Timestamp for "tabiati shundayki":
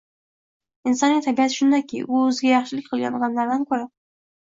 1.25-2.01